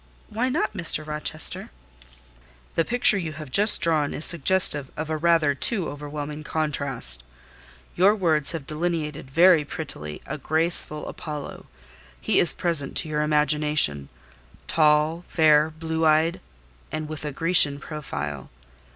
[0.29, 1.05] "Why not, Mr.
[1.05, 1.69] Rochester?"
[2.73, 7.21] "The picture you have just drawn is suggestive of a rather too overwhelming contrast.
[7.95, 11.67] Your words have delineated very prettily a graceful Apollo:
[12.19, 16.41] he is present to your imagination,—tall, fair, blue eyed,
[16.91, 18.49] and with a Grecian profile.